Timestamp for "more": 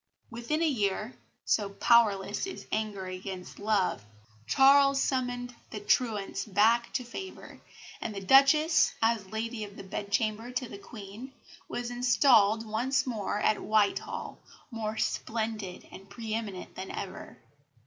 13.05-13.37, 14.71-14.97